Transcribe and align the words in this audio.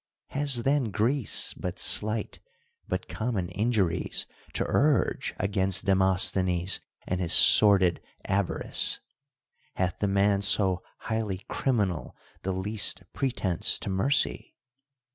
Has 0.29 0.63
then 0.63 0.85
Greece 0.85 1.53
but 1.53 1.77
slight, 1.77 2.39
but 2.87 3.07
common 3.07 3.49
in 3.49 3.71
juries 3.71 4.25
to 4.53 4.65
urge 4.67 5.35
against 5.37 5.85
Demosthenes 5.85 6.79
and 7.05 7.21
his 7.21 7.33
sor 7.33 7.77
did 7.77 8.01
avarice? 8.25 8.99
Ilath 9.77 9.99
the 9.99 10.07
man 10.07 10.41
so 10.41 10.81
highly 11.01 11.45
criminal 11.49 12.15
the 12.41 12.51
least 12.51 13.03
pretense 13.13 13.77
to 13.77 13.91
mercy? 13.91 14.55